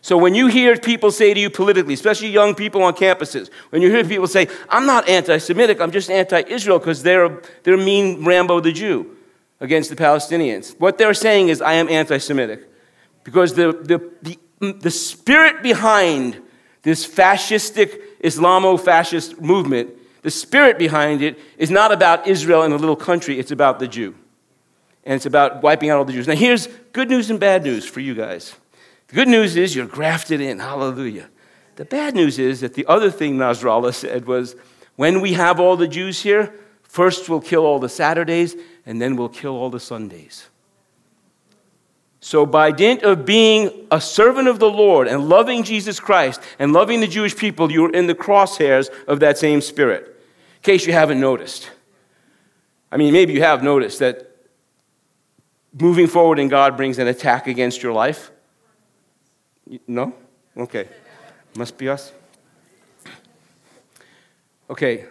[0.00, 3.82] So when you hear people say to you politically, especially young people on campuses, when
[3.82, 7.76] you hear people say, I'm not anti Semitic, I'm just anti Israel because they're, they're
[7.76, 9.16] mean Rambo the Jew
[9.60, 12.70] against the Palestinians, what they're saying is, I am anti Semitic.
[13.26, 16.40] Because the, the, the, mm, the spirit behind
[16.82, 19.90] this fascistic, Islamo fascist movement,
[20.22, 23.88] the spirit behind it is not about Israel and a little country, it's about the
[23.88, 24.14] Jew.
[25.02, 26.28] And it's about wiping out all the Jews.
[26.28, 28.54] Now, here's good news and bad news for you guys.
[29.08, 30.60] The good news is you're grafted in.
[30.60, 31.28] Hallelujah.
[31.74, 34.54] The bad news is that the other thing Nasrallah said was
[34.94, 38.54] when we have all the Jews here, first we'll kill all the Saturdays
[38.86, 40.46] and then we'll kill all the Sundays.
[42.26, 46.72] So, by dint of being a servant of the Lord and loving Jesus Christ and
[46.72, 50.06] loving the Jewish people, you're in the crosshairs of that same spirit.
[50.56, 51.70] In case you haven't noticed.
[52.90, 54.28] I mean, maybe you have noticed that
[55.72, 58.32] moving forward in God brings an attack against your life.
[59.86, 60.12] No?
[60.56, 60.88] Okay.
[61.56, 62.10] Must be us.
[64.68, 65.04] Okay.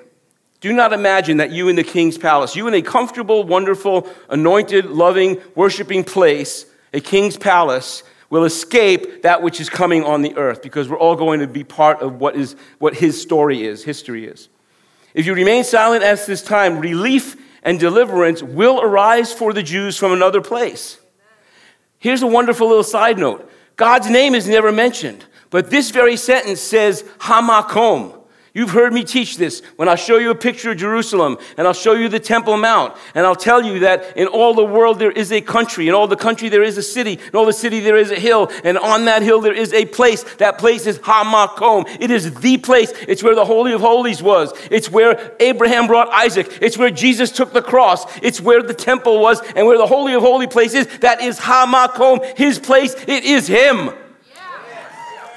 [0.60, 4.88] Do not imagine that you in the king's palace, you in a comfortable, wonderful, anointed,
[4.88, 10.62] loving, worshiping place, a king's palace, will escape that which is coming on the earth
[10.62, 14.26] because we're all going to be part of what, is, what his story is, history
[14.26, 14.50] is.
[15.14, 19.98] If you remain silent at this time, relief and deliverance will arise for the Jews
[19.98, 21.00] from another place.
[22.00, 26.62] Here's a wonderful little side note God's name is never mentioned, but this very sentence
[26.62, 28.25] says Hamakom.
[28.56, 31.74] You've heard me teach this when I'll show you a picture of Jerusalem and I'll
[31.74, 35.12] show you the Temple Mount and I'll tell you that in all the world there
[35.12, 37.82] is a country, in all the country there is a city, in all the city
[37.82, 40.24] there is a hill, and on that hill there is a place.
[40.36, 41.98] That place is Hamakom.
[42.00, 42.94] It is the place.
[43.10, 44.54] It's where the Holy of Holies was.
[44.72, 46.58] It's where Abraham brought Isaac.
[46.62, 48.06] It's where Jesus took the cross.
[48.24, 50.88] It's where the temple was and where the Holy of Holy place is.
[51.00, 52.96] That is Hamakom, his place.
[53.06, 53.92] It is him.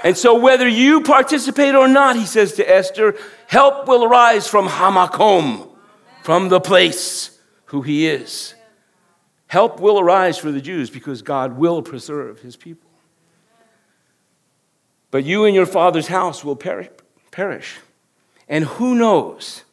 [0.05, 3.17] And so, whether you participate or not, he says to Esther,
[3.49, 5.69] help will arise from Hamakom,
[6.23, 8.55] from the place who he is.
[9.49, 12.89] Help will arise for the Jews because God will preserve his people.
[15.11, 17.77] But you and your father's house will perish.
[18.49, 19.65] And who knows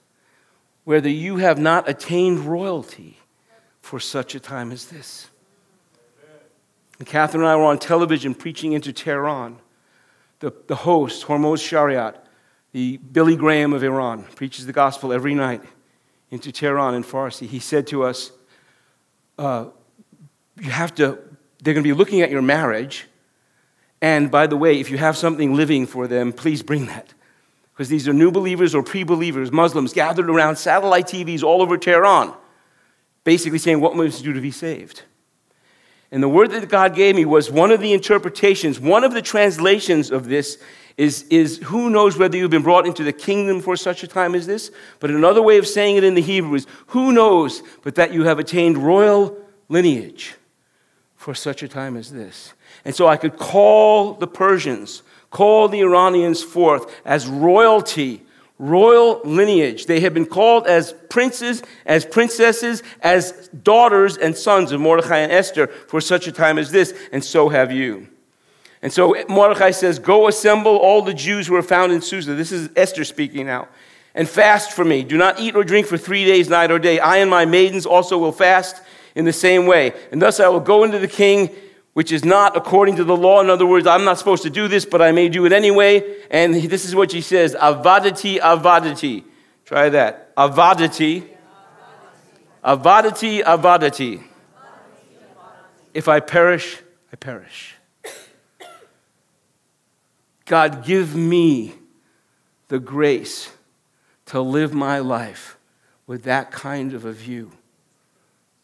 [0.85, 3.17] whether you have not attained royalty
[3.81, 5.29] for such a time as this?
[6.97, 9.59] And Catherine and I were on television preaching into Tehran
[10.45, 12.17] the, the host, Hormoz Shariat,
[12.71, 15.63] the Billy Graham of Iran, preaches the gospel every night
[16.29, 17.47] into Tehran in Farsi.
[17.47, 18.31] He said to us,
[19.39, 19.65] uh,
[20.62, 21.17] You have to,
[21.63, 23.08] they're going to be looking at your marriage.
[24.03, 27.15] And by the way, if you have something living for them, please bring that.
[27.73, 31.75] Because these are new believers or pre believers, Muslims, gathered around satellite TVs all over
[31.75, 32.36] Tehran,
[33.23, 35.01] basically saying, What must you do to be saved?
[36.11, 39.21] And the word that God gave me was one of the interpretations, one of the
[39.21, 40.57] translations of this
[40.97, 44.33] is, is who knows whether you've been brought into the kingdom for such a time
[44.33, 44.71] as this?
[44.99, 48.23] But another way of saying it in the Hebrew is who knows but that you
[48.23, 49.37] have attained royal
[49.67, 50.35] lineage
[51.15, 52.53] for such a time as this?
[52.85, 58.24] And so I could call the Persians, call the Iranians forth as royalty
[58.57, 59.85] royal lineage.
[59.85, 65.31] They have been called as princes, as princesses, as daughters and sons of Mordecai and
[65.31, 68.07] Esther for such a time as this, and so have you.
[68.81, 72.35] And so Mordecai says, Go assemble all the Jews who are found in Susa.
[72.35, 73.67] This is Esther speaking now.
[74.13, 75.03] And fast for me.
[75.03, 76.99] Do not eat or drink for three days, night or day.
[76.99, 78.81] I and my maidens also will fast
[79.15, 79.93] in the same way.
[80.11, 81.49] And thus I will go into the king,
[81.95, 83.39] which is not according to the law.
[83.39, 86.03] In other words, I'm not supposed to do this, but I may do it anyway.
[86.29, 89.23] And this is what she says Avadati, avadati.
[89.63, 90.36] Try that.
[90.36, 91.25] Avadati.
[92.62, 94.21] Avadati, avadati.
[95.93, 96.81] If I perish,
[97.13, 97.75] I perish.
[100.43, 101.75] God, give me
[102.67, 103.53] the grace
[104.25, 105.58] to live my life
[106.08, 107.53] with that kind of a view,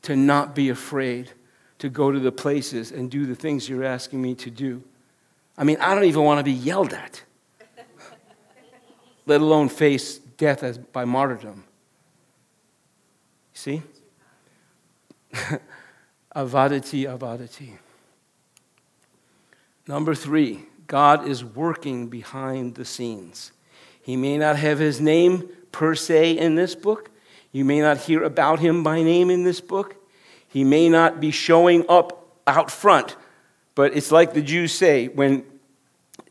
[0.02, 1.32] to not be afraid
[1.82, 4.84] to go to the places and do the things you're asking me to do.
[5.58, 7.24] I mean, I don't even want to be yelled at,
[9.26, 11.63] let alone face death as by martyrdom.
[13.54, 13.82] See?
[16.36, 17.72] avadati, avadati.
[19.88, 23.54] Number three, God is working behind the scenes.
[24.04, 27.10] He may not have his name per se in this book.
[27.52, 29.96] You may not hear about him by name in this book.
[30.52, 33.16] He may not be showing up out front.
[33.74, 35.46] But it's like the Jews say when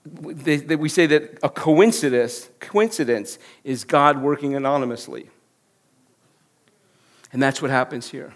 [0.04, 5.30] they, they, we say that a coincidence, coincidence is God working anonymously.
[7.32, 8.34] And that's what happens here.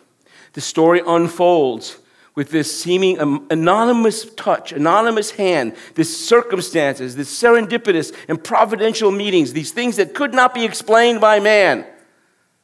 [0.55, 1.99] The story unfolds
[2.35, 3.19] with this seeming
[3.51, 10.33] anonymous touch, anonymous hand, this circumstances, this serendipitous and providential meetings, these things that could
[10.33, 11.87] not be explained by man,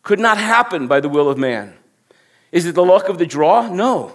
[0.02, 1.74] could not happen by the will of man.
[2.52, 3.68] Is it the luck of the draw?
[3.68, 4.12] No.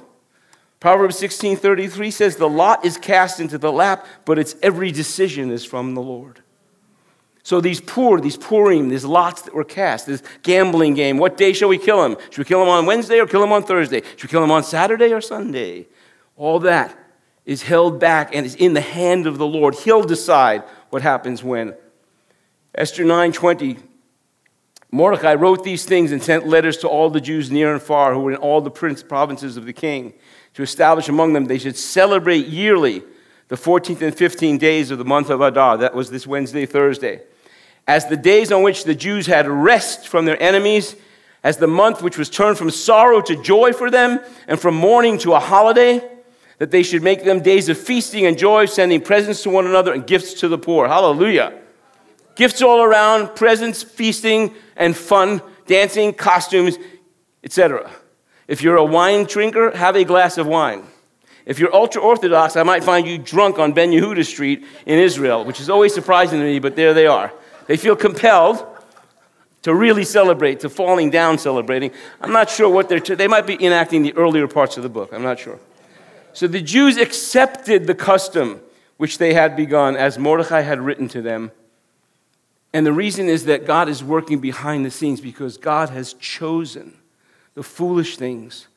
[0.79, 5.65] Proverbs 16:33 says the lot is cast into the lap, but its every decision is
[5.65, 6.41] from the Lord.
[7.43, 11.53] So these pur, these Purim, these lots that were cast, this gambling game, what day
[11.53, 12.17] shall we kill him?
[12.31, 14.01] Should we kill him on Wednesday or kill him on Thursday?
[14.01, 15.87] Should we kill him on Saturday or Sunday?
[16.37, 16.97] All that
[17.45, 19.75] is held back and is in the hand of the Lord.
[19.75, 21.75] He'll decide what happens when.
[22.73, 23.77] Esther 9:20
[24.95, 28.21] Mordecai wrote these things and sent letters to all the Jews near and far who
[28.21, 30.13] were in all the prince provinces of the king
[30.53, 33.03] to establish among them they should celebrate yearly
[33.47, 35.77] the 14th and 15th days of the month of Adar.
[35.77, 37.21] That was this Wednesday, Thursday
[37.87, 40.95] as the days on which the Jews had rest from their enemies,
[41.43, 45.17] as the month which was turned from sorrow to joy for them, and from mourning
[45.19, 46.01] to a holiday,
[46.57, 49.93] that they should make them days of feasting and joy, sending presents to one another
[49.93, 50.87] and gifts to the poor.
[50.87, 51.61] Hallelujah.
[52.35, 56.77] Gifts all around, presents, feasting, and fun, dancing, costumes,
[57.43, 57.89] etc.
[58.47, 60.83] If you're a wine drinker, have a glass of wine.
[61.45, 65.45] If you're ultra Orthodox, I might find you drunk on Ben Yehuda Street in Israel,
[65.45, 67.31] which is always surprising to me, but there they are.
[67.67, 68.65] They feel compelled
[69.61, 71.91] to really celebrate, to falling down celebrating.
[72.21, 75.11] I'm not sure what they're, they might be enacting the earlier parts of the book.
[75.11, 75.59] I'm not sure.
[76.33, 78.59] So the Jews accepted the custom
[78.97, 81.51] which they had begun as Mordecai had written to them.
[82.75, 86.93] And the reason is that God is working behind the scenes because God has chosen
[87.53, 88.67] the foolish things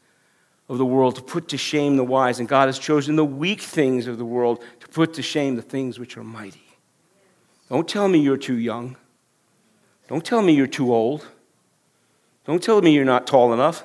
[0.69, 3.61] of the world to put to shame the wise, and God has chosen the weak
[3.61, 6.63] things of the world to put to shame the things which are mighty.
[7.69, 8.97] Don't tell me you're too young.
[10.07, 11.27] Don't tell me you're too old.
[12.47, 13.83] Don't tell me you're not tall enough.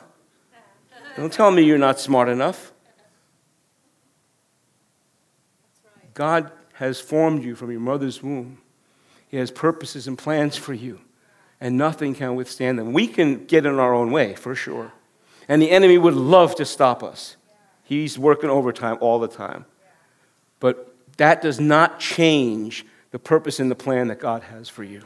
[1.17, 2.71] Don't tell me you're not smart enough.
[6.13, 8.60] God has formed you from your mother's womb.
[9.34, 11.00] He has purposes and plans for you,
[11.60, 12.93] and nothing can withstand them.
[12.93, 14.91] We can get in our own way, for sure.
[15.48, 17.36] And the enemy would love to stop us.
[17.84, 19.65] He's working overtime all the time.
[20.60, 25.02] But that does not change the purpose and the plan that God has for you.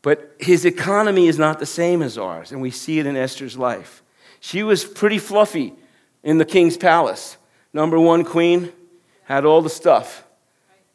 [0.00, 3.58] But his economy is not the same as ours, and we see it in Esther's
[3.58, 4.02] life.
[4.40, 5.74] She was pretty fluffy
[6.22, 7.36] in the king's palace.
[7.74, 8.72] Number one queen,
[9.24, 10.24] had all the stuff,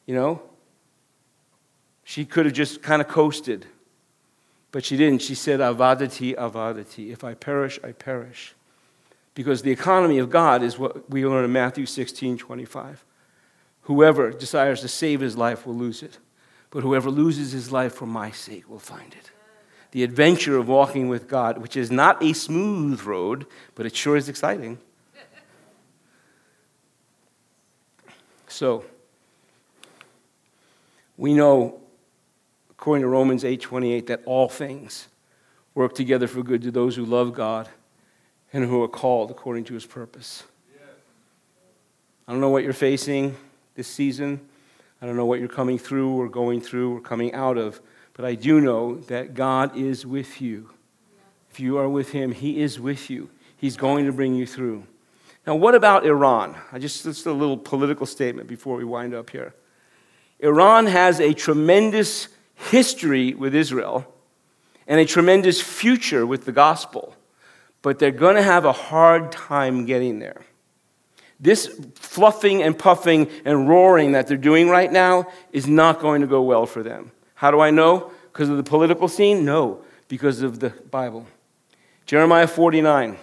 [0.07, 0.41] you know.
[2.11, 3.67] She could have just kind of coasted,
[4.73, 5.21] but she didn't.
[5.21, 7.09] She said, Avadati, Avadati.
[7.09, 8.53] If I perish, I perish.
[9.33, 13.05] Because the economy of God is what we learn in Matthew 16 25.
[13.83, 16.17] Whoever desires to save his life will lose it,
[16.69, 19.31] but whoever loses his life for my sake will find it.
[19.91, 24.17] The adventure of walking with God, which is not a smooth road, but it sure
[24.17, 24.79] is exciting.
[28.49, 28.83] So,
[31.15, 31.77] we know
[32.81, 35.07] according to Romans 8:28 that all things
[35.75, 37.69] work together for good to those who love God
[38.51, 40.43] and who are called according to his purpose.
[42.27, 43.37] I don't know what you're facing
[43.75, 44.41] this season.
[44.99, 47.79] I don't know what you're coming through or going through or coming out of,
[48.13, 50.71] but I do know that God is with you.
[51.51, 53.29] If you are with Him, He is with you.
[53.55, 54.87] He's going to bring you through.
[55.45, 56.55] Now, what about Iran?
[56.71, 59.53] I just, just a little political statement before we wind up here.
[60.39, 62.27] Iran has a tremendous
[62.69, 64.05] history with Israel
[64.87, 67.15] and a tremendous future with the gospel,
[67.81, 70.41] but they're going to have a hard time getting there.
[71.39, 76.27] This fluffing and puffing and roaring that they're doing right now is not going to
[76.27, 77.11] go well for them.
[77.33, 78.11] How do I know?
[78.31, 79.43] Because of the political scene?
[79.43, 81.25] No, because of the Bible.
[82.05, 83.17] Jeremiah 49,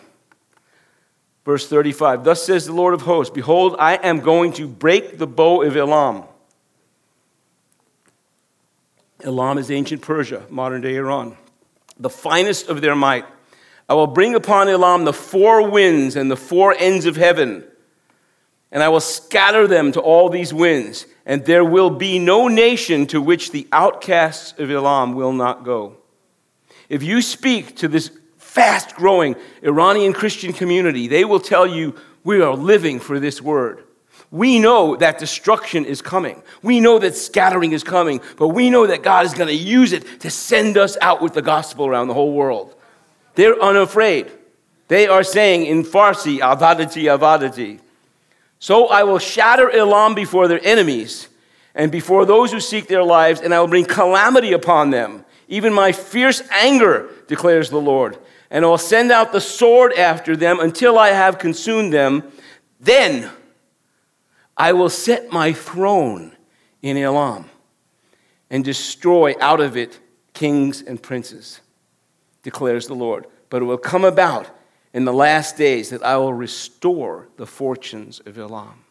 [1.45, 2.24] verse 35.
[2.24, 5.76] Thus says the Lord of hosts Behold, I am going to break the bow of
[5.76, 6.24] Elam.
[9.22, 11.36] Elam is ancient Persia, modern day Iran,
[11.98, 13.24] the finest of their might.
[13.88, 17.64] I will bring upon Elam the four winds and the four ends of heaven,
[18.70, 23.06] and I will scatter them to all these winds, and there will be no nation
[23.08, 25.96] to which the outcasts of Elam will not go.
[26.88, 32.40] If you speak to this fast growing Iranian Christian community, they will tell you, We
[32.40, 33.84] are living for this word.
[34.30, 36.42] We know that destruction is coming.
[36.62, 39.92] We know that scattering is coming, but we know that God is going to use
[39.92, 42.74] it to send us out with the gospel around the whole world.
[43.36, 44.30] They're unafraid.
[44.88, 47.80] They are saying in Farsi, avadati, avadati.
[48.58, 51.28] So I will shatter Elam before their enemies
[51.74, 55.72] and before those who seek their lives, and I will bring calamity upon them, even
[55.72, 58.18] my fierce anger, declares the Lord
[58.50, 62.24] and I will send out the sword after them until I have consumed them.
[62.80, 63.30] Then
[64.59, 66.36] I will set my throne
[66.82, 67.48] in Elam
[68.50, 70.00] and destroy out of it
[70.34, 71.61] kings and princes,
[72.42, 73.26] declares the Lord.
[73.50, 74.50] But it will come about
[74.92, 78.84] in the last days that I will restore the fortunes of Elam.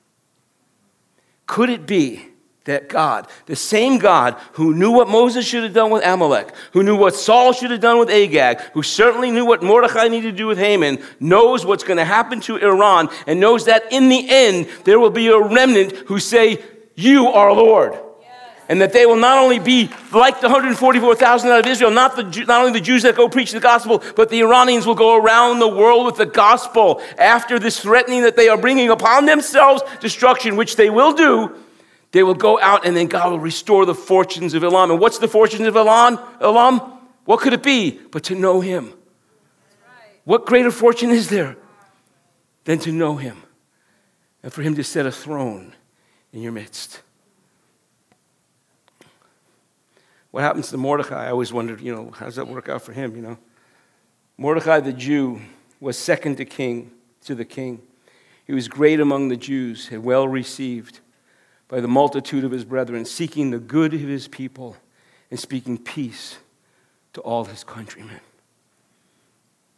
[1.46, 2.28] Could it be
[2.68, 6.84] that God, the same God who knew what Moses should have done with Amalek, who
[6.84, 10.38] knew what Saul should have done with Agag, who certainly knew what Mordecai needed to
[10.38, 14.30] do with Haman, knows what's going to happen to Iran and knows that in the
[14.30, 16.64] end there will be a remnant who say,
[16.96, 17.98] You are Lord.
[18.70, 22.24] And that they will not only be like the 144,000 out of Israel, not, the,
[22.46, 25.60] not only the Jews that go preach the gospel, but the Iranians will go around
[25.60, 30.58] the world with the gospel after this threatening that they are bringing upon themselves destruction,
[30.58, 31.56] which they will do
[32.18, 34.90] they will go out and then God will restore the fortunes of Elam.
[34.90, 36.18] And what's the fortunes of Elam?
[36.42, 36.80] Elam?
[37.26, 38.92] What could it be but to know him?
[40.24, 41.58] What greater fortune is there
[42.64, 43.44] than to know him
[44.42, 45.76] and for him to set a throne
[46.34, 47.02] in your midst?
[50.32, 51.28] What happens to Mordecai?
[51.28, 53.38] I always wondered, you know, how does that work out for him, you know?
[54.40, 55.40] Mordecai the Jew
[55.80, 56.90] was second to king
[57.26, 57.84] to the king.
[58.48, 61.02] He was great among the Jews and well received
[61.68, 64.78] by the multitude of his brethren, seeking the good of his people
[65.30, 66.38] and speaking peace
[67.14, 68.22] to all his countrymen.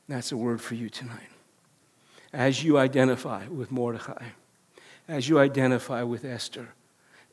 [0.08, 1.30] That's a word for you tonight.
[2.34, 4.26] As you identify with Mordecai,
[5.08, 6.70] as you identify with Esther,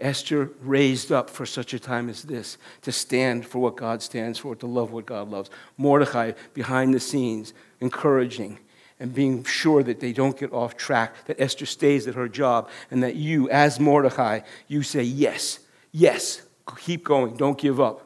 [0.00, 4.38] Esther raised up for such a time as this to stand for what God stands
[4.38, 5.50] for, to love what God loves.
[5.78, 8.58] Mordecai behind the scenes, encouraging,
[8.98, 12.68] and being sure that they don't get off track, that Esther stays at her job,
[12.90, 15.58] and that you, as Mordecai, you say, Yes,
[15.92, 16.42] yes,
[16.78, 18.02] keep going, don't give up.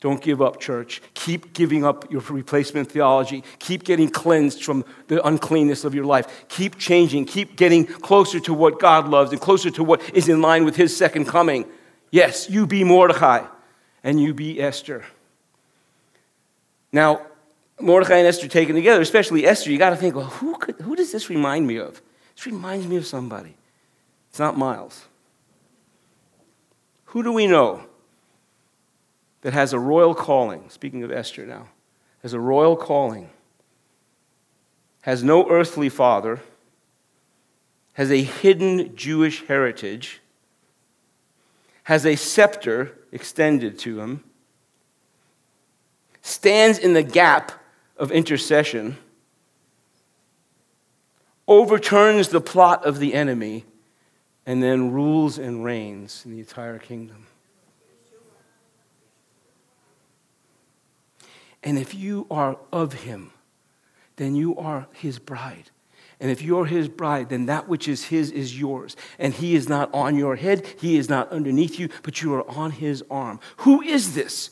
[0.00, 1.02] Don't give up, church.
[1.12, 3.44] Keep giving up your replacement theology.
[3.58, 6.46] Keep getting cleansed from the uncleanness of your life.
[6.48, 7.26] Keep changing.
[7.26, 10.76] Keep getting closer to what God loves and closer to what is in line with
[10.76, 11.66] His second coming.
[12.10, 13.44] Yes, you be Mordecai
[14.02, 15.04] and you be Esther.
[16.92, 17.26] Now,
[17.82, 20.96] Mordecai and Esther taken together, especially Esther, you got to think, well, who, could, who
[20.96, 22.00] does this remind me of?
[22.34, 23.54] This reminds me of somebody.
[24.30, 25.06] It's not Myles.
[27.06, 27.82] Who do we know
[29.42, 30.70] that has a royal calling?
[30.70, 31.68] Speaking of Esther now,
[32.22, 33.30] has a royal calling,
[35.02, 36.40] has no earthly father,
[37.94, 40.20] has a hidden Jewish heritage,
[41.84, 44.22] has a scepter extended to him,
[46.22, 47.59] stands in the gap
[48.00, 48.96] of intercession
[51.46, 53.66] overturns the plot of the enemy
[54.46, 57.26] and then rules and reigns in the entire kingdom.
[61.62, 63.32] And if you are of him,
[64.16, 65.70] then you are his bride.
[66.20, 68.96] And if you're his bride, then that which is his is yours.
[69.18, 72.48] And he is not on your head, he is not underneath you, but you are
[72.48, 73.40] on his arm.
[73.58, 74.50] Who is this?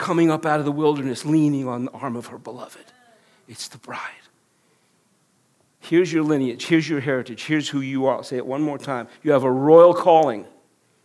[0.00, 2.84] Coming up out of the wilderness, leaning on the arm of her beloved.
[3.46, 4.00] It's the bride.
[5.78, 6.66] Here's your lineage.
[6.66, 7.44] Here's your heritage.
[7.44, 8.16] Here's who you are.
[8.16, 9.08] I'll say it one more time.
[9.22, 10.46] You have a royal calling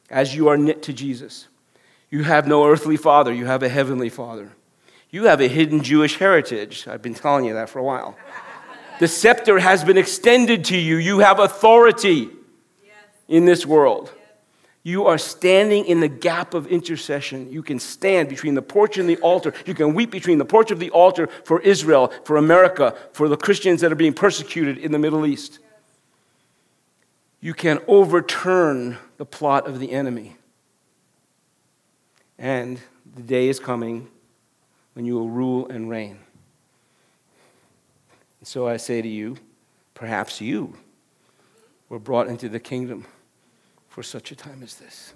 [0.10, 1.48] as you are knit to Jesus.
[2.10, 4.52] You have no earthly father, you have a heavenly father.
[5.10, 6.88] You have a hidden Jewish heritage.
[6.88, 8.18] I've been telling you that for a while.
[9.00, 10.98] The scepter has been extended to you.
[10.98, 12.30] You have authority
[13.28, 14.14] in this world.
[14.86, 17.52] You are standing in the gap of intercession.
[17.52, 19.52] You can stand between the porch and the altar.
[19.66, 23.36] You can weep between the porch of the altar for Israel, for America, for the
[23.36, 25.58] Christians that are being persecuted in the Middle East.
[27.42, 30.38] You can overturn the plot of the enemy.
[32.38, 32.80] And
[33.16, 34.08] the day is coming
[34.94, 36.20] when you will rule and reign.
[38.40, 39.38] And so I say to you,
[39.96, 40.76] perhaps you
[41.90, 43.08] were brought into the kingdom
[43.96, 45.14] for such a time as this.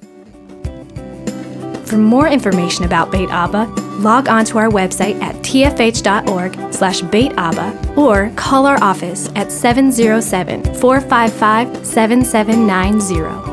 [1.86, 3.66] For more information about Beit Abba,
[4.00, 7.02] log on to our website at tfh.org slash
[7.36, 13.49] Abba or call our office at 707 455 7790.